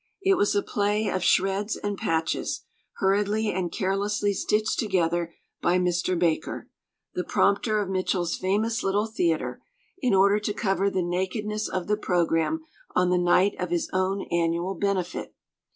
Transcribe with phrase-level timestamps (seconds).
[0.23, 2.63] It was a play of shreds and patches,
[2.93, 5.31] hurriedly and carelessly stitched together
[5.61, 6.17] by Mr.
[6.17, 6.67] Baker,
[7.13, 9.61] the prompter of Mitchell's famous little theatre,
[9.99, 12.61] in order to cover the nakedness of the programme
[12.95, 15.35] on the night of his own annual benefit.